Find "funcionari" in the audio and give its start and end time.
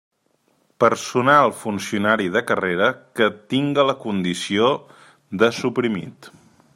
1.57-2.29